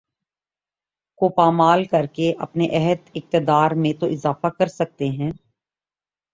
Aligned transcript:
کو 1.19 1.29
پامال 1.29 1.83
کرکے 1.85 2.31
اپنے 2.39 2.67
عہد 2.71 3.09
اقتدار 3.15 3.71
میں 3.75 3.93
تو 3.99 4.07
اضافہ 4.07 4.47
کر 4.57 4.67
سکتے 4.69 5.09
ہیں 5.11 5.31